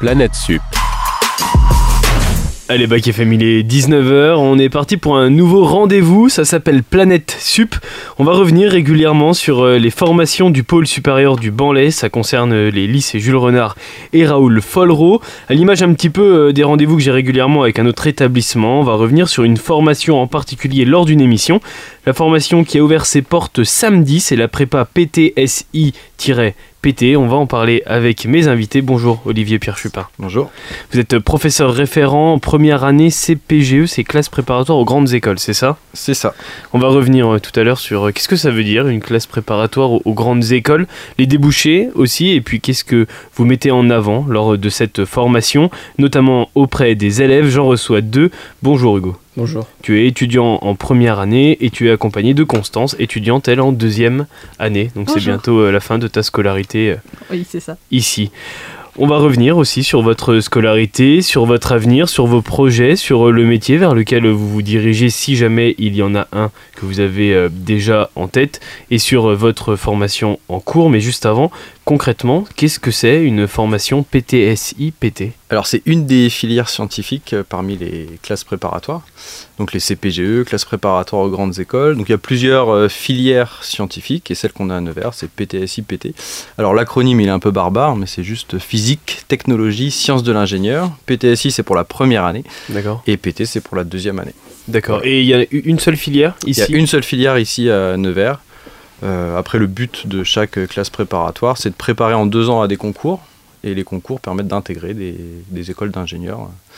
[0.00, 0.62] Planète Sup.
[2.70, 6.82] Allez, Bac FM, il est 19h, on est parti pour un nouveau rendez-vous, ça s'appelle
[6.82, 7.74] Planète Sup.
[8.18, 12.52] On va revenir régulièrement sur euh, les formations du pôle supérieur du Banlais, ça concerne
[12.52, 13.76] euh, les lycées Jules Renard
[14.14, 15.20] et Raoul Follereau.
[15.50, 18.80] À l'image un petit peu euh, des rendez-vous que j'ai régulièrement avec un autre établissement,
[18.80, 21.60] on va revenir sur une formation en particulier lors d'une émission.
[22.06, 25.92] La formation qui a ouvert ses portes samedi, c'est la prépa PTSI-
[26.82, 27.16] PT.
[27.16, 28.80] On va en parler avec mes invités.
[28.80, 30.06] Bonjour Olivier Pierre Chupin.
[30.18, 30.50] Bonjour.
[30.92, 35.52] Vous êtes professeur référent en première année CPGE, c'est classe préparatoire aux grandes écoles, c'est
[35.52, 35.76] ça?
[35.92, 36.34] C'est ça.
[36.72, 39.00] On va revenir euh, tout à l'heure sur euh, qu'est-ce que ça veut dire une
[39.00, 40.86] classe préparatoire aux grandes écoles,
[41.18, 45.70] les débouchés aussi, et puis qu'est-ce que vous mettez en avant lors de cette formation,
[45.98, 47.48] notamment auprès des élèves?
[47.48, 48.30] J'en reçois deux.
[48.62, 49.16] Bonjour Hugo.
[49.40, 49.66] Bonjour.
[49.80, 53.72] Tu es étudiant en première année et tu es accompagné de Constance, étudiante elle en
[53.72, 54.26] deuxième
[54.58, 54.90] année.
[54.94, 56.96] Donc c'est bientôt euh, la fin de ta scolarité euh,
[57.30, 57.78] Oui, c'est ça.
[57.90, 58.30] ici.
[58.98, 63.30] On va revenir aussi sur votre scolarité, sur votre avenir, sur vos projets, sur euh,
[63.30, 66.84] le métier vers lequel vous vous dirigez si jamais il y en a un que
[66.84, 70.90] vous avez déjà en tête et sur votre formation en cours.
[70.90, 71.50] Mais juste avant,
[71.84, 77.76] concrètement, qu'est-ce que c'est une formation PTSI-PT Alors c'est une des filières scientifiques euh, parmi
[77.76, 79.02] les classes préparatoires,
[79.58, 81.96] donc les CPGE, classes préparatoires aux grandes écoles.
[81.96, 85.30] Donc il y a plusieurs euh, filières scientifiques et celle qu'on a à Nevers, c'est
[85.30, 86.14] PTSI PT.
[86.58, 90.90] Alors l'acronyme il est un peu barbare, mais c'est juste physique, technologie, sciences de l'ingénieur.
[91.06, 93.02] PTSI c'est pour la première année D'accord.
[93.06, 94.34] et PT c'est pour la deuxième année.
[94.68, 95.00] D'accord.
[95.04, 97.68] Et il y a une seule filière Il ici y a une seule filière ici
[97.70, 98.40] à Nevers.
[99.02, 102.68] Euh, après, le but de chaque classe préparatoire, c'est de préparer en deux ans à
[102.68, 103.20] des concours.
[103.62, 105.14] Et les concours permettent d'intégrer des,
[105.48, 106.76] des écoles d'ingénieurs euh,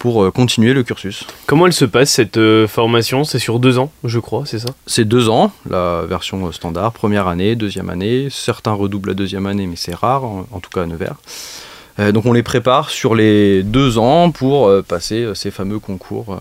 [0.00, 1.24] pour euh, continuer le cursus.
[1.46, 3.22] Comment elle se passe cette euh, formation?
[3.22, 4.70] C'est sur deux ans, je crois, c'est ça?
[4.86, 8.28] C'est deux ans, la version standard, première année, deuxième année.
[8.32, 11.14] Certains redoublent la deuxième année, mais c'est rare, en, en tout cas à Nevers.
[12.12, 16.38] Donc on les prépare sur les deux ans pour passer ces fameux concours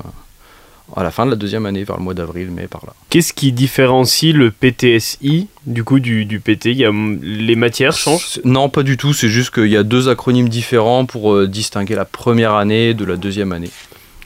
[0.96, 2.94] à la fin de la deuxième année, vers le mois d'avril, mai par là.
[3.10, 6.92] Qu'est-ce qui différencie le PTSI du coup du, du PT Il y a,
[7.22, 8.40] Les matières changent?
[8.46, 9.14] Non, pas du tout.
[9.14, 13.04] C'est juste qu'il y a deux acronymes différents pour euh, distinguer la première année de
[13.06, 13.70] la deuxième année.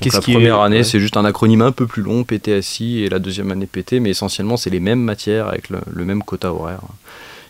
[0.02, 0.84] Donc la est- première année, ouais.
[0.84, 4.09] c'est juste un acronyme un peu plus long, PTSI, et la deuxième année PT, mais
[4.12, 6.80] essentiellement, c'est les mêmes matières avec le, le même quota horaire.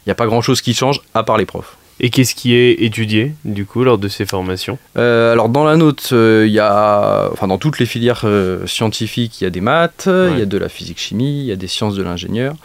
[0.06, 1.78] Il n'y a pas grand-chose qui change, à part les profs.
[2.04, 5.78] Et qu'est-ce qui est étudié du coup lors de ces formations Euh, alors dans la
[5.78, 9.52] note, euh, il y a, enfin dans toutes les filières euh, scientifiques, il y a
[9.52, 12.56] des maths, il y a de la physique-chimie, il y a des sciences de l'ingénieur,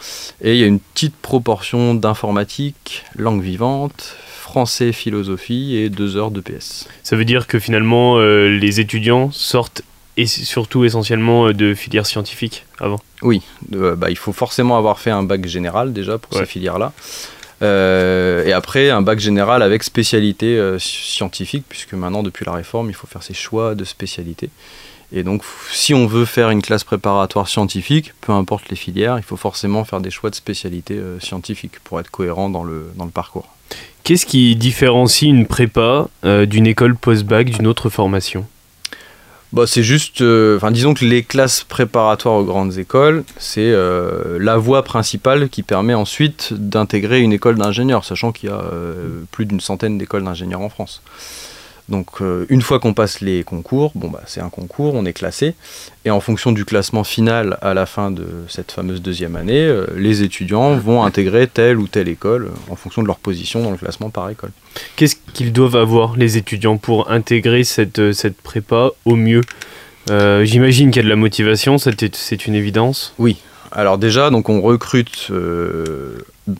[0.41, 6.31] et il y a une petite proportion d'informatique, langue vivante, français, philosophie et deux heures
[6.31, 6.87] de PS.
[7.03, 9.83] Ça veut dire que finalement les étudiants sortent
[10.19, 12.99] et surtout essentiellement de filières scientifiques avant?
[13.21, 16.39] Oui, bah, il faut forcément avoir fait un bac général déjà pour Ouais.
[16.39, 16.91] ces filières-là.
[17.61, 22.89] Euh, et après, un bac général avec spécialité euh, scientifique, puisque maintenant, depuis la réforme,
[22.89, 24.49] il faut faire ses choix de spécialité.
[25.11, 29.23] Et donc, si on veut faire une classe préparatoire scientifique, peu importe les filières, il
[29.23, 33.05] faut forcément faire des choix de spécialité euh, scientifique pour être cohérent dans le, dans
[33.05, 33.47] le parcours.
[34.03, 38.45] Qu'est-ce qui différencie une prépa d'une école post-bac d'une autre formation?
[39.53, 44.37] Bah, c'est juste, euh, enfin, disons que les classes préparatoires aux grandes écoles, c'est euh,
[44.41, 49.21] la voie principale qui permet ensuite d'intégrer une école d'ingénieurs, sachant qu'il y a euh,
[49.31, 51.01] plus d'une centaine d'écoles d'ingénieurs en France.
[51.89, 55.13] Donc, euh, une fois qu'on passe les concours, bon, bah, c'est un concours, on est
[55.13, 55.55] classé,
[56.03, 59.85] et en fonction du classement final à la fin de cette fameuse deuxième année, euh,
[59.95, 63.71] les étudiants vont intégrer telle ou telle école euh, en fonction de leur position dans
[63.71, 64.51] le classement par école.
[64.97, 69.41] Qu'est-ce qu'ils doivent avoir les étudiants pour intégrer cette, cette prépa au mieux?
[70.09, 73.13] Euh, J'imagine qu'il y a de la motivation, c'est une évidence.
[73.71, 75.31] Alors déjà, donc on recrute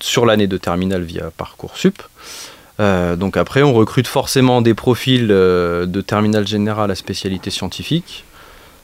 [0.02, 2.02] sur l'année de terminale via Parcoursup.
[2.80, 8.24] Euh, donc après, on recrute forcément des profils euh, de terminale générale à spécialité scientifique.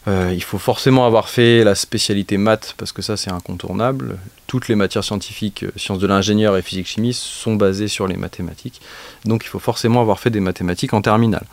[0.10, 4.18] Euh, il faut forcément avoir fait la spécialité maths parce que ça c'est incontournable.
[4.48, 8.82] Toutes les matières scientifiques, sciences de l'ingénieur et physique-chimie sont basées sur les mathématiques.
[9.24, 11.46] Donc il faut forcément avoir fait des mathématiques en terminale.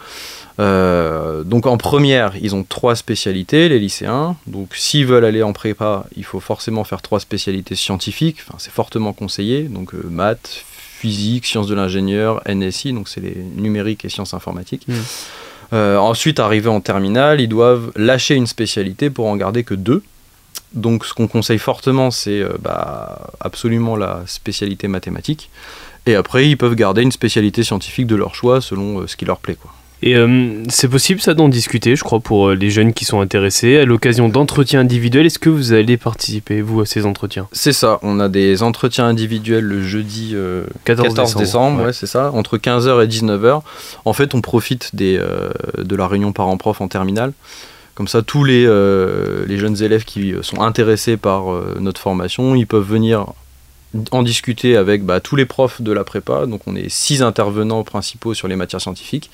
[0.59, 4.37] Donc en première, ils ont trois spécialités, les lycéens.
[4.47, 8.39] Donc s'ils veulent aller en prépa, il faut forcément faire trois spécialités scientifiques.
[8.47, 9.63] Enfin, c'est fortement conseillé.
[9.63, 10.65] Donc euh, maths,
[11.01, 14.87] physique, sciences de l'ingénieur, NSI, donc c'est les numériques et sciences informatiques.
[14.87, 14.95] Mm.
[15.73, 20.03] Euh, ensuite, arrivés en terminale, ils doivent lâcher une spécialité pour en garder que deux.
[20.75, 25.49] Donc ce qu'on conseille fortement, c'est euh, bah, absolument la spécialité mathématique.
[26.07, 29.25] Et après, ils peuvent garder une spécialité scientifique de leur choix selon euh, ce qui
[29.25, 29.57] leur plaît.
[29.61, 29.73] Quoi.
[30.03, 33.21] Et euh, c'est possible ça d'en discuter, je crois, pour euh, les jeunes qui sont
[33.21, 35.27] intéressés, à l'occasion d'entretiens individuels.
[35.27, 37.49] Est-ce que vous allez participer, vous, à ces entretiens?
[37.53, 40.35] C'est ça, on a des entretiens individuels le jeudi
[40.85, 41.93] 14, 14, décembre, ouais.
[41.93, 43.63] c'est ça, entre 15h et 19h.
[44.05, 45.21] En fait, on profite des,
[45.79, 47.33] de la réunion parents-prof en terminale.
[47.95, 48.65] Comme ça, tous les,
[49.47, 51.45] les, jeunes élèves qui sont intéressés par
[51.79, 53.27] notre formation, ils peuvent venir
[54.13, 56.47] en discuter avec bah, tous les profs de la prépa.
[56.47, 59.31] Donc on est six intervenants principaux sur les matières scientifiques.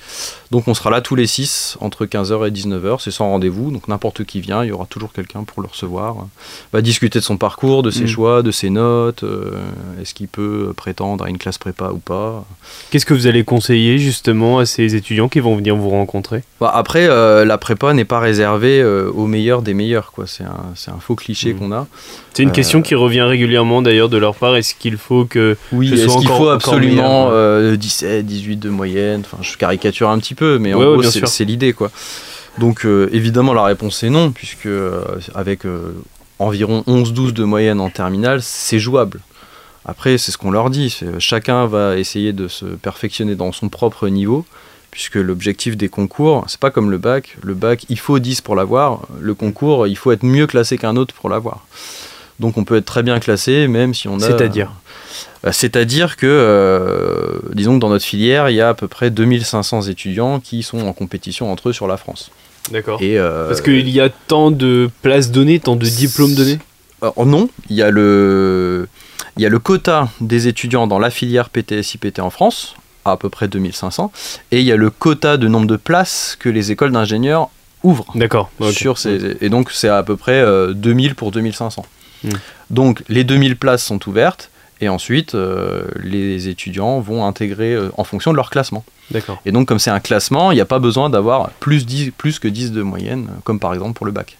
[0.51, 2.97] Donc on sera là tous les six entre 15h et 19h.
[2.99, 3.71] C'est sans rendez-vous.
[3.71, 6.15] Donc n'importe qui vient, il y aura toujours quelqu'un pour le recevoir.
[6.73, 8.07] Va discuter de son parcours, de ses mm.
[8.07, 9.23] choix, de ses notes.
[9.23, 9.51] Euh,
[10.01, 12.45] est-ce qu'il peut prétendre à une classe prépa ou pas
[12.89, 16.43] Qu'est-ce que vous allez conseiller justement à ces étudiants qui vont venir vous rencontrer?
[16.59, 20.11] Bah, Après, euh, la prépa n'est pas réservée euh, aux meilleurs des meilleurs.
[20.25, 21.57] C'est un, un, faux cliché mm.
[21.57, 21.87] qu'on a.
[22.33, 25.57] C'est une question qui revient régulièrement d'ailleurs de leur part est-ce qu'il faut que.
[25.71, 27.29] Oui, est-ce qu'il faut absolument
[27.75, 29.23] 17, euh, 18 de moyenne?
[29.25, 31.91] Enfin, je caricature un petit peu, mais en gros, c'est l'idée, quoi.
[32.57, 35.01] Donc, euh, évidemment, la réponse est non, puisque euh,
[35.35, 35.61] avec
[36.39, 39.19] environ 11-12 de moyenne en terminale, c'est jouable.
[39.85, 40.99] Après, c'est ce qu'on leur dit.
[41.19, 44.45] Chacun va essayer de se perfectionner dans son propre niveau,
[44.91, 47.37] puisque l'objectif des concours, c'est pas comme le bac.
[47.41, 49.01] Le bac, il faut 10 pour l'avoir.
[49.19, 51.65] Le concours, il faut être mieux classé qu'un autre pour l'avoir.
[52.39, 54.27] Donc on peut être très bien classé, même si on a.
[54.27, 54.71] C'est-à-dire
[55.43, 59.09] bah, C'est-à-dire que, euh, disons que dans notre filière, il y a à peu près
[59.09, 62.31] 2500 étudiants qui sont en compétition entre eux sur la France.
[62.71, 62.99] D'accord.
[63.01, 66.59] Euh, Parce qu'il y a tant de places données, tant de diplômes donnés
[67.03, 68.87] euh, Non, il y, a le,
[69.37, 72.75] il y a le quota des étudiants dans la filière PTS-IPT en France,
[73.05, 74.11] à, à peu près 2500,
[74.51, 77.49] et il y a le quota de nombre de places que les écoles d'ingénieurs
[77.83, 78.11] ouvrent.
[78.15, 78.51] D'accord.
[78.71, 80.43] Sur ces, et donc c'est à peu près
[80.73, 81.85] 2000 pour 2500.
[82.23, 82.29] Hmm.
[82.69, 84.49] Donc les 2000 places sont ouvertes
[84.81, 88.83] et ensuite euh, les étudiants vont intégrer euh, en fonction de leur classement.
[89.11, 89.41] D'accord.
[89.45, 91.85] Et donc comme c'est un classement, il n'y a pas besoin d'avoir plus,
[92.17, 94.37] plus que 10 de moyenne, comme par exemple pour le bac.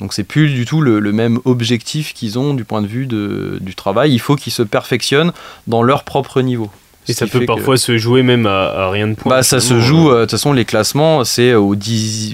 [0.00, 3.58] Donc c'est plus du tout le, même objectif qu'ils ont du point de vue de,
[3.60, 4.12] du travail.
[4.12, 5.32] Il faut qu'ils se perfectionnent
[5.66, 6.70] dans leur propre niveau.
[7.08, 9.30] Et ça peut parfois se jouer même à, rien de point.
[9.30, 11.74] Bah, ça se joue, euh, de toute façon, les classements, c'est au,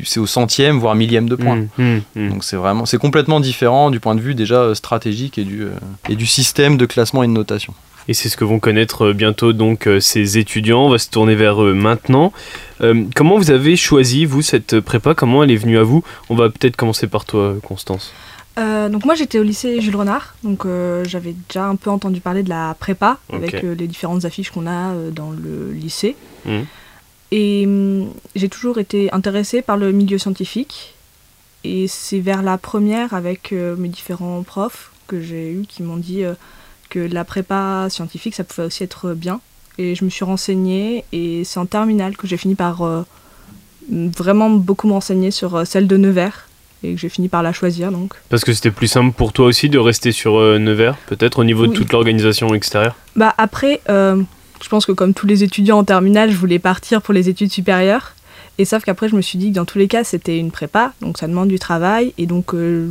[0.05, 1.57] c'est au centième, voire millième de point.
[1.57, 2.29] Mmh, mmh, mmh.
[2.31, 5.63] Donc c'est vraiment, c'est complètement différent du point de vue déjà euh, stratégique et du,
[5.63, 5.71] euh,
[6.09, 7.73] et du système de classement et de notation.
[8.07, 10.85] Et c'est ce que vont connaître bientôt donc ces étudiants.
[10.85, 12.35] On va se tourner vers eux maintenant.
[13.15, 15.15] comment vous avez choisi, vous, cette prépa?
[15.15, 16.05] Comment elle est venue à vous?
[16.29, 18.13] On va peut-être commencer par toi, Constance.
[18.57, 22.21] Euh, donc moi j'étais au lycée Jules Renard, donc euh, j'avais déjà un peu entendu
[22.21, 26.15] parler de la prépa avec euh, les différentes affiches qu'on a dans le lycée.
[26.45, 26.61] Mmh.
[27.33, 30.95] Et hum, j'ai toujours été intéressée par le milieu scientifique.
[31.65, 36.23] Et c'est vers la première avec mes différents profs que j'ai eu qui m'ont dit
[36.91, 39.41] que la prépa scientifique ça pouvait aussi être bien.
[39.79, 42.87] Et je me suis renseignée et c'est en terminale que j'ai fini par
[43.91, 46.47] vraiment beaucoup m'enseigner sur celle de Nevers
[46.85, 48.15] et que j'ai fini par la choisir donc.
[48.29, 51.45] Parce que c'était plus simple pour toi aussi de rester sur euh, Nevers, peut-être au
[51.45, 52.95] niveau de toute l'organisation extérieure?
[53.17, 54.23] Bah après, euh,
[54.63, 57.53] je pense que comme tous les étudiants en terminale, je voulais partir pour les études
[57.53, 58.15] supérieures.
[58.59, 60.93] Et sauf qu'après, je me suis dit que dans tous les cas, c'était une prépa,
[61.01, 62.89] donc ça demande du travail, et donc euh,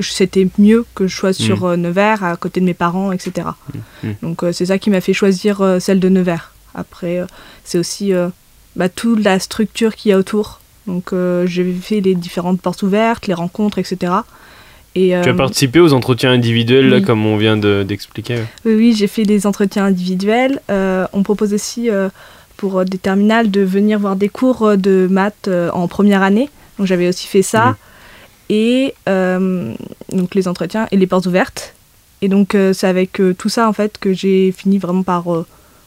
[0.00, 1.74] c'était mieux que je sois sur mm.
[1.76, 3.48] Nevers, à côté de mes parents, etc.
[4.02, 4.08] Mm.
[4.08, 4.14] Mm.
[4.22, 6.52] Donc c'est ça qui m'a fait choisir celle de Nevers.
[6.74, 7.20] Après,
[7.64, 8.12] c'est aussi
[8.76, 10.60] bah, toute la structure qu'il y a autour.
[10.86, 14.12] Donc euh, j'ai fait les différentes portes ouvertes, les rencontres, etc.
[14.94, 18.94] Et, tu as euh, participé aux entretiens individuels, là, comme on vient d'expliquer Oui, oui
[18.96, 20.60] j'ai fait des entretiens individuels.
[20.70, 21.88] Euh, on propose aussi
[22.56, 26.48] pour des terminales de venir voir des cours de maths en première année.
[26.78, 27.76] Donc j'avais aussi fait ça.
[28.50, 31.74] Et donc les entretiens et les portes ouvertes.
[32.22, 35.24] Et donc c'est avec tout ça en fait que j'ai fini vraiment par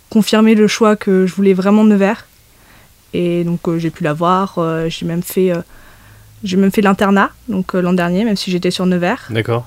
[0.10, 2.26] confirmer le choix que je voulais vraiment Nevers.
[3.18, 4.56] Et donc euh, j'ai pu la voir.
[4.60, 5.62] Euh, j'ai même fait, euh,
[6.44, 9.28] j'ai même fait l'internat donc l'an dernier, même si j'étais sur Nevers.
[9.32, 9.66] D'accord.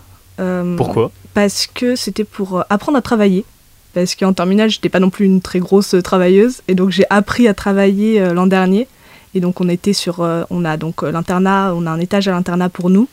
[0.76, 1.10] Pourquoi?
[1.34, 3.44] Parce que c'était pour apprendre à travailler.
[3.92, 7.48] Parce qu'en terminale, j'étais pas non plus une très grosse travailleuse, et donc j'ai appris
[7.48, 8.86] à travailler l'an dernier.
[9.34, 12.70] Et donc on était sur, on a donc l'internat, on a un étage à l'internat
[12.70, 13.06] pour nous.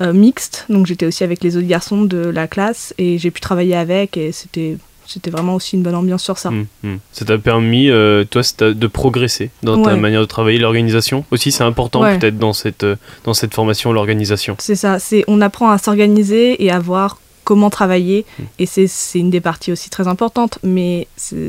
[0.00, 3.74] mixte, donc j'étais aussi avec les autres garçons de la classe et j'ai pu travailler
[3.74, 6.48] avec et c'était c'était vraiment aussi une bonne ambiance sur ça.
[6.48, 6.98] Hum, hum.
[7.12, 11.64] Ça t'a permis, euh, toi, de progresser dans ta manière de travailler, l'organisation aussi, c'est
[11.64, 14.56] important peut-être dans cette, euh, dans cette formation, l'organisation.
[14.58, 18.46] C'est ça, c'est on apprend à s'organiser et à voir comment travailler, hum.
[18.58, 21.06] et c'est une des parties aussi très importantes, mais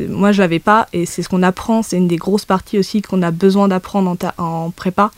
[0.10, 3.02] moi je l'avais pas, et c'est ce qu'on apprend, c'est une des grosses parties aussi
[3.02, 5.12] qu'on a besoin d'apprendre en, en, prépa,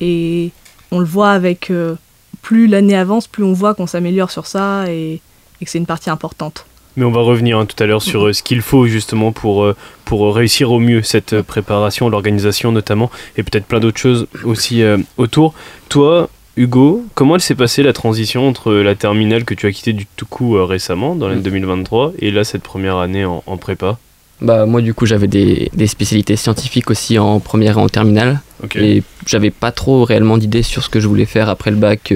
[0.00, 0.52] et
[0.92, 1.96] on le voit avec, euh,
[2.40, 5.20] plus l'année avance, plus on voit qu'on s'améliore sur ça, et,
[5.60, 6.66] et que c'est une partie importante.
[6.96, 9.70] Mais on va revenir hein, tout à l'heure sur ce qu'il faut justement pour,
[10.04, 14.82] pour réussir au mieux cette préparation, l'organisation notamment, et peut-être plein d'autres choses aussi
[15.18, 15.52] autour.
[15.90, 19.92] Toi, Hugo, comment elle s'est passée la transition entre la terminale que tu as quittée
[19.92, 23.98] du tout coup récemment, dans l'année 2023, et là cette première année en, prépa?
[24.40, 28.40] Bah moi du coup j'avais des, spécialités scientifiques aussi en première et en terminale.
[28.74, 32.12] Et j'avais pas trop réellement d'idées sur ce que je voulais faire après le bac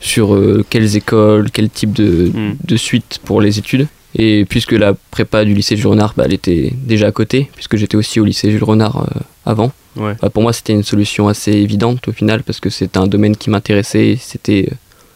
[0.00, 2.56] sur euh, quelles écoles, quel type de, hmm.
[2.64, 3.86] de, suite pour les études.
[4.16, 7.76] Et puisque la prépa du lycée Jules Renard, bah, elle était déjà à côté, puisque
[7.76, 11.52] j'étais aussi au lycée Jules Renard euh, avant, bah, pour moi c'était une solution assez
[11.52, 14.70] évidente au final, parce que c'était un domaine qui m'intéressait, c'était,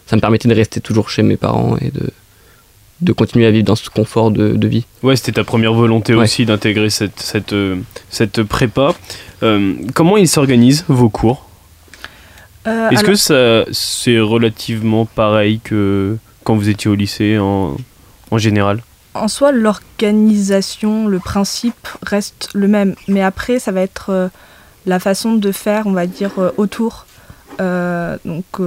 [0.07, 2.11] ça me permettait de rester toujours chez mes parents et de,
[3.01, 4.85] de continuer à vivre dans ce confort de, de vie.
[5.03, 7.77] Ouais, c'était ta première volonté aussi d'intégrer cette, cette, euh,
[8.11, 8.95] cette prépa.
[9.95, 11.49] comment ils s'organisent vos cours?
[12.67, 17.77] Euh, Est-ce que ça, c'est relativement pareil que quand vous étiez au lycée en,
[18.31, 18.83] en général?
[19.15, 22.95] En soi, l'organisation, le principe reste le même.
[23.09, 24.29] Mais après, ça va être euh,
[24.87, 27.07] la façon de faire, on va dire, euh, autour.
[27.59, 28.61] donc,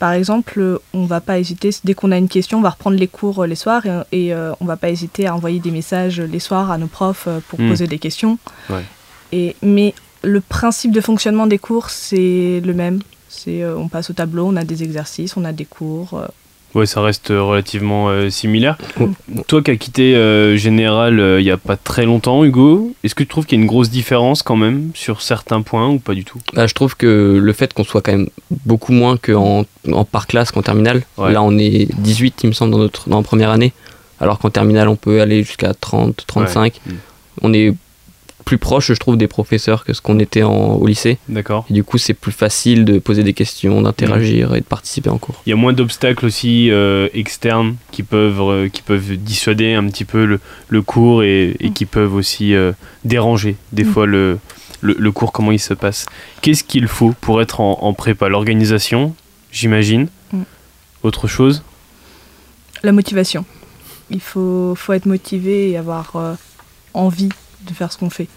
[0.00, 3.06] par exemple, on va pas hésiter, dès qu'on a une question, on va reprendre les
[3.08, 3.82] cours les soirs
[4.12, 7.28] et, et on va pas hésiter à envoyer des messages les soirs à nos profs
[7.48, 7.68] pour hmm.
[7.70, 8.38] poser des questions.
[8.68, 8.84] Ouais.
[9.32, 9.94] Et, mais
[10.24, 13.00] le principe de fonctionnement des cours, c'est le même.
[13.28, 16.14] C'est euh, on passe au tableau, on a des exercices, on a des cours.
[16.14, 16.26] Euh.
[16.74, 18.76] Oui, ça reste euh, relativement similaire.
[19.46, 20.14] Toi qui as quitté
[20.56, 23.62] Général il n'y a pas très longtemps, Hugo, est-ce que tu trouves qu'il y a
[23.62, 26.40] une grosse différence quand même sur certains points ou pas du tout?
[26.52, 28.28] Bah, Je trouve que le fait qu'on soit quand même
[28.64, 32.72] beaucoup moins qu'en en par classe qu'en terminale, là on est 18 il me semble
[32.72, 33.72] dans, notre, dans la première année,
[34.18, 36.80] alors qu'en terminale on peut aller jusqu'à 30, 35.
[37.42, 37.74] On est
[38.44, 41.18] plus proche, je trouve, des professeurs que ce qu'on était en, au lycée.
[41.28, 41.64] D'accord.
[41.70, 44.56] Et du coup, c'est plus facile de poser des questions, d'interagir mmh.
[44.56, 45.40] et de participer en cours.
[45.46, 49.86] Il y a moins d'obstacles aussi euh, externes qui peuvent, euh, qui peuvent dissuader un
[49.88, 51.72] petit peu le, le cours et, et, mmh.
[51.72, 52.72] qui peuvent aussi euh,
[53.04, 53.92] déranger des mmh.
[53.92, 54.38] fois le,
[54.82, 56.06] le, le, cours, comment il se passe.
[56.42, 58.28] Qu'est-ce qu'il faut pour être en, en prépa?
[58.28, 59.14] L'organisation,
[59.50, 60.08] j'imagine.
[61.02, 61.62] Autre chose?
[62.82, 63.44] La motivation.
[64.10, 66.36] Il faut, faut être motivé et avoir
[66.92, 67.30] envie
[67.66, 68.28] de faire ce qu'on fait.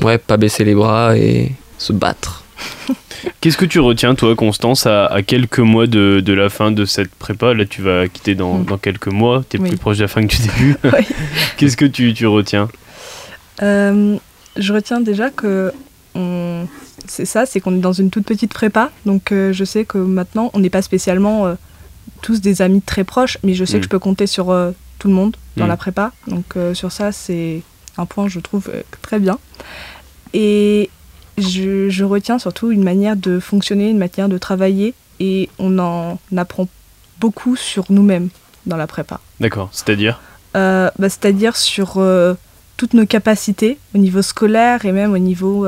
[0.00, 2.44] Ouais, pas baisser les bras et se battre.
[3.40, 7.14] Qu'est-ce que tu retiens, toi, Constance, à, quelques mois de, de, la fin de cette
[7.14, 7.54] prépa?
[7.54, 8.64] Là, tu vas quitter dans, mm.
[8.64, 10.76] dans quelques mois, tu es plus proche de la fin que du début.
[11.56, 12.68] Qu'est-ce que tu, tu retiens?
[13.62, 14.16] Euh,
[14.56, 15.72] Je retiens déjà que
[17.06, 18.90] c'est ça, c'est qu'on est dans une toute petite prépa.
[19.04, 21.54] Donc, euh, je sais que maintenant, on n'est pas spécialement euh,
[22.22, 23.84] tous des amis très proches, mais je sais que mm.
[23.84, 24.46] je peux compter sur
[24.98, 25.68] tout le monde dans mm.
[25.68, 26.12] la prépa.
[26.28, 27.62] Donc, sur ça, c'est
[27.96, 29.38] un point, je trouve, euh, très bien.
[30.32, 30.90] Et
[31.38, 36.68] je, retiens surtout une manière de fonctionner, une manière de travailler, et on en apprend
[37.20, 38.28] beaucoup sur nous-mêmes
[38.66, 39.20] dans la prépa.
[39.40, 40.20] D'accord, c'est-à-dire?
[40.56, 42.34] Euh, bah, C'est-à-dire sur euh,
[42.76, 45.66] toutes nos capacités au niveau scolaire et même au niveau,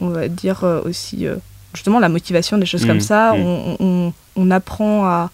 [0.00, 1.26] on va dire aussi,
[1.72, 3.32] justement, la motivation, des choses comme mmh, ça.
[3.32, 3.76] Mmh.
[3.80, 5.30] On, on, apprend à,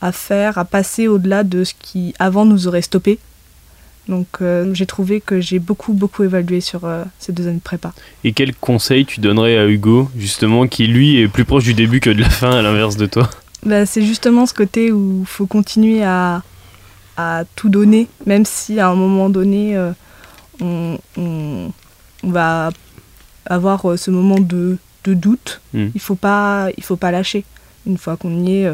[0.00, 3.18] à faire, à passer au-delà de ce qui avant nous aurait stoppé.
[4.08, 7.62] Donc euh, j'ai trouvé que j'ai beaucoup beaucoup évalué sur euh, ces deux années de
[7.62, 7.92] prépa.
[8.24, 12.00] Et quel conseil tu donnerais à Hugo, justement, qui lui est plus proche du début
[12.00, 13.28] que de la fin, à l'inverse de toi?
[13.64, 16.42] Bah, C'est justement ce côté où il faut continuer à,
[17.16, 19.92] à, tout donner, même si à un moment donné, euh,
[20.60, 21.70] on, on,
[22.22, 22.70] va
[23.46, 25.60] avoir ce moment de, de doute.
[25.74, 25.88] Hmm.
[25.88, 27.44] Il ne faut, pas, il faut pas lâcher.
[27.86, 28.68] Une fois qu'on y est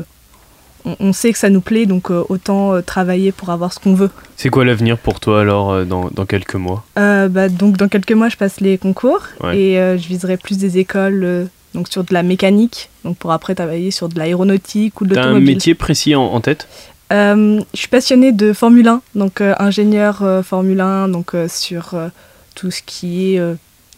[0.84, 3.94] on, sait que ça nous plaît, donc euh, autant euh, travailler pour avoir ce qu'on
[3.94, 4.10] veut.
[4.36, 6.84] C'est quoi l'avenir pour toi alors euh, dans, dans, quelques mois?
[6.96, 9.22] Bah, donc Dans quelques mois, je passe les concours
[9.52, 13.90] et je viserai plus des écoles donc sur de la mécanique, donc pour après travailler
[13.90, 15.44] sur de l'aéronautique ou de l'automobile.
[15.44, 16.68] T'as un métier précis en, tête?
[17.10, 21.94] Je suis passionnée de Formule 1, donc ingénieur Formule 1, donc sur
[22.54, 23.42] tout ce qui est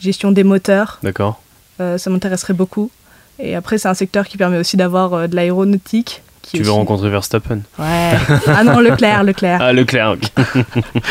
[0.00, 0.98] gestion des moteurs.
[1.02, 1.40] D'accord.
[1.78, 2.90] ça m'intéresserait beaucoup.
[3.38, 6.22] Et après, c'est un secteur qui permet aussi d'avoir de l'aéronautique
[6.52, 8.12] tu veux rencontrer Verstappen Ouais.
[8.46, 9.58] Ah non, Leclerc, Leclerc.
[9.60, 10.44] Ah, Leclerc, ok.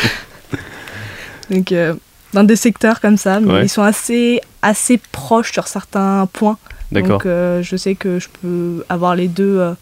[1.50, 1.94] Donc, euh,
[2.32, 6.58] dans des secteurs comme ça, mais ils sont assez, assez proches sur certains points.
[6.92, 7.18] D'accord.
[7.18, 9.72] Donc, euh, je sais que je peux avoir les deux euh,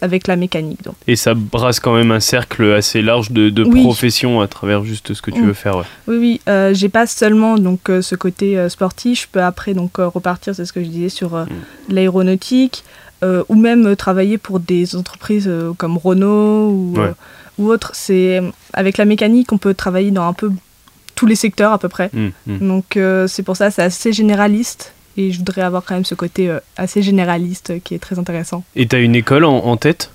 [0.00, 0.82] avec la mécanique.
[0.84, 0.94] Donc.
[1.06, 5.14] Et ça brasse quand même un cercle assez large de, de professions à travers juste
[5.14, 5.46] ce que tu mm.
[5.46, 5.76] veux faire.
[5.76, 5.84] Ouais.
[6.06, 6.74] Oui, oui.
[6.74, 9.22] j'ai pas seulement donc, ce côté sportif.
[9.22, 11.48] Je peux après donc, repartir, c'est ce que je disais, sur mm.
[11.88, 12.84] l'aéronautique.
[13.22, 17.12] Euh, ou même travailler pour des entreprises euh, comme Renault ou, euh,
[17.58, 17.90] ou autres.
[17.92, 18.40] C'est
[18.72, 20.50] avec la mécanique, on peut travailler dans un peu
[21.14, 22.08] tous les secteurs à peu près.
[22.14, 22.58] Mmh, mmh.
[22.66, 22.98] Donc
[23.28, 24.94] c'est pour ça, c'est assez généraliste.
[25.16, 28.64] Et je voudrais avoir quand même ce côté assez généraliste qui est très intéressant.
[28.74, 30.10] Et tu as une école en, tête?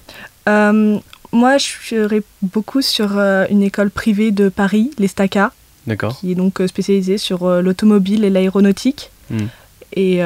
[0.47, 5.51] Moi, je serais beaucoup sur une école privée de Paris, l'Estaca.
[5.85, 6.17] D'accord.
[6.17, 9.11] Qui est donc spécialisée sur l'automobile et l'aéronautique.
[9.29, 9.47] Hmm.
[9.93, 10.21] Et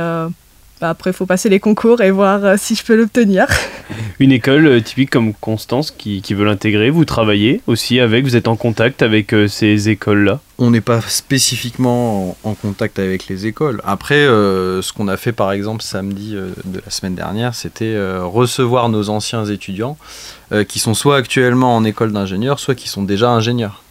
[0.79, 3.47] bah, après, il faut passer les concours et voir euh, si je peux l'obtenir.
[4.19, 8.47] Une école euh, typique comme Constance qui, veut l'intégrer, vous travaillez aussi avec, vous êtes
[8.47, 10.39] en contact avec euh, ces écoles-là?
[10.57, 13.81] On n'est pas spécifiquement en, contact avec les écoles.
[13.85, 19.07] Après, ce qu'on a fait par exemple samedi de la semaine dernière, c'était recevoir nos
[19.07, 19.97] anciens étudiants
[20.67, 23.83] qui sont soit actuellement en école d'ingénieur, soit qui sont déjà ingénieurs.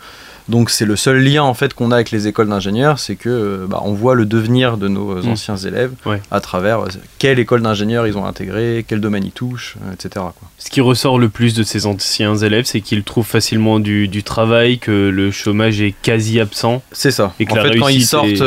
[0.49, 3.29] Donc c'est le seul lien en fait qu'on a avec les écoles d'ingénieurs, c'est que
[3.29, 5.29] euh, bah, on voit le devenir de nos mm.
[5.29, 5.93] anciens élèves
[6.31, 6.89] à travers euh,
[7.19, 10.25] quelle école d'ingénieurs ils ont intégré, quel domaine ils touchent, euh, etc.
[10.59, 14.79] Ce qui ressort le plus de ces anciens élèves, c'est qu'ils trouvent facilement du, travail,
[14.79, 16.83] que le chômage est quasi absent.
[16.93, 17.35] C'est ça.
[17.39, 18.43] Et que en fait, quand ils sortent,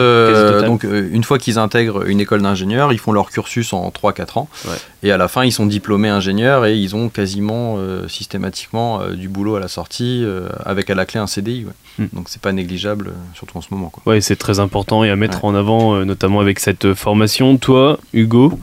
[0.65, 4.49] donc une fois qu'ils intègrent une école d'ingénieurs, ils font leur cursus en 3-4 ans.
[5.03, 7.77] Et à la fin, ils sont diplômés ingénieurs et ils ont quasiment
[8.07, 10.23] systématiquement du boulot à la sortie,
[10.63, 11.65] avec à la clé un CDI.
[11.97, 12.05] Hmm.
[12.13, 13.89] Donc c'est pas négligeable, euh, surtout en ce moment.
[13.89, 14.13] Quoi.
[14.13, 17.57] Ouais, c'est très important et à mettre en avant, euh, notamment avec cette euh, formation.
[17.57, 18.57] Toi, Hugo,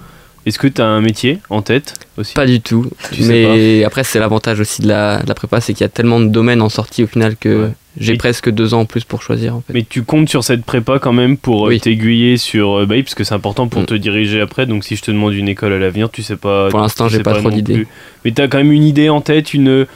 [0.47, 2.35] est-ce que tu as un métier en tête aussi?
[2.35, 2.87] Pas du tout.
[3.21, 6.63] mais après, c'est l'avantage aussi de la, prépa, c'est qu'il y a tellement de domaines
[6.63, 9.57] en sortie au final que j'ai presque deux ans en plus pour choisir.
[9.57, 9.73] En fait.
[9.73, 12.87] Mais tu comptes sur cette prépa quand même pour t'aiguiller sur.
[12.87, 13.87] Bah parce que c'est important pour hmm.
[13.87, 14.67] te diriger après.
[14.67, 16.69] Donc si je te demande une école à l'avenir, tu sais pas.
[16.69, 17.87] Pour l'instant, j'ai pas, pas trop d'idées.
[18.25, 19.87] Mais tu as quand même une idée en tête, une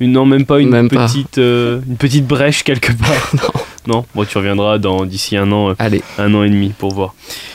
[0.00, 3.30] une, non, même pas une, petite, euh, une petite brèche quelque part.
[3.34, 3.50] non.
[3.96, 4.04] non.
[4.14, 6.02] Bon, tu reviendras dans d'ici un an, euh, Allez.
[6.18, 7.14] un an et demi pour voir.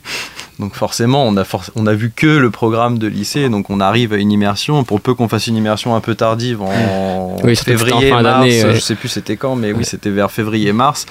[0.61, 1.43] Donc forcément, on a,
[1.75, 4.83] on a vu que le programme de lycée, donc on arrive à une immersion.
[4.83, 9.09] Pour peu qu'on fasse une immersion un peu tardive en février, mars, je sais plus
[9.09, 11.07] c'était quand, mais oui, c'était vers février-mars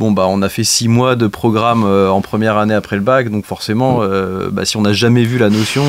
[0.00, 3.02] bon bah on a fait six mois de programme euh, en première année après le
[3.02, 4.02] bac, donc forcément, mm.
[4.02, 5.82] euh, bah, si on n'a jamais vu la notion,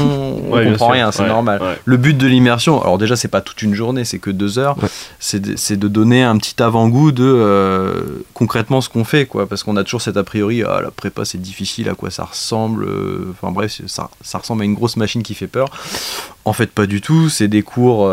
[0.51, 1.62] on ne comprend rien, c'est normal.
[1.86, 4.75] Le but de l'immersion, alors déjà c'est pas toute une journée, c'est que deux heures,
[5.19, 9.77] c'est de, donner un petit avant-goût de euh, concrètement ce qu'on fait, quoi, parce qu'on
[9.77, 12.86] a toujours cet a priori, ah, la prépa c'est difficile, à quoi ça ressemble,
[13.31, 15.69] enfin bref, ça, ressemble à une grosse machine qui fait peur.
[16.45, 18.11] En fait, pas du tout, c'est des cours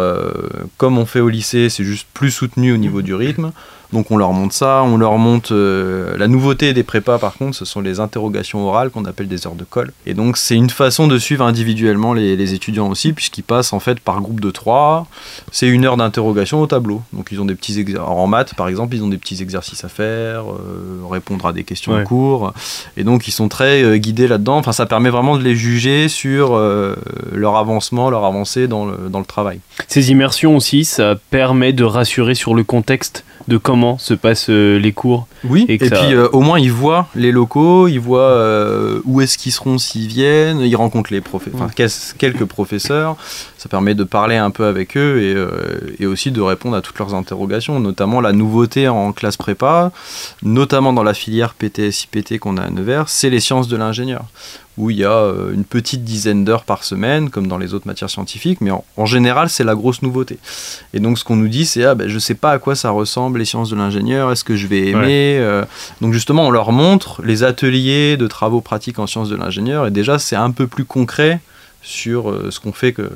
[0.77, 3.53] comme on fait au lycée, c'est juste plus soutenu au niveau du rythme.
[3.93, 7.57] Donc on leur montre ça, on leur montre euh, la nouveauté des prépas par contre,
[7.57, 9.93] ce sont les interrogations orales qu'on appelle des heures de colle.
[10.05, 14.01] Et donc c'est une façon de suivre individuellement les, étudiants aussi, puisqu'ils passent en fait
[14.01, 15.07] par groupe de trois.
[15.53, 17.03] C'est une heure d'interrogation au tableau.
[17.13, 18.07] Donc ils ont des petits exercices.
[18.07, 21.65] En maths par exemple, ils ont des petits exercices à faire, euh, répondre à des
[21.65, 22.53] questions en cours.
[22.99, 24.59] Et donc ils sont très euh, guidés là-dedans.
[24.59, 26.59] Enfin ça permet vraiment de les juger sur
[27.33, 29.61] leur avancement, leur avancée dans le, dans le travail.
[29.87, 34.79] Ces immersions aussi, ça permet de rassurer sur le contexte de comment se passent euh,
[34.79, 35.27] les cours.
[35.45, 39.39] Oui, et, puis euh, au moins ils voient les locaux, ils voient euh, où est-ce
[39.39, 41.23] qu'ils seront s'ils viennent, ils rencontrent les
[42.19, 43.17] quelques professeurs,
[43.57, 46.99] ça permet de parler un peu avec eux et, et, aussi de répondre à toutes
[46.99, 49.93] leurs interrogations, notamment la nouveauté en classe prépa,
[50.43, 54.25] notamment dans la filière PTSIPT qu'on a à Nevers, c'est les sciences de l'ingénieur
[54.79, 57.87] où il y a euh, une petite dizaine d'heures par semaine, comme dans les autres
[57.87, 60.39] matières scientifiques, mais en, général, c'est la grosse nouveauté.
[60.95, 62.77] Et donc, ce qu'on nous dit, c'est ah, ben, je ne sais pas à quoi
[62.77, 65.65] ça ressemble les sciences de l'ingénieur, est-ce que je vais aimer euh.
[66.01, 69.91] Donc, justement, on leur montre les ateliers de travaux pratiques en sciences de l'ingénieur, et
[69.91, 71.41] déjà, c'est un peu plus concret
[71.83, 73.11] sur euh, ce qu'on fait que,